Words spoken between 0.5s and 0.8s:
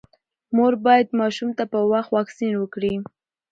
مور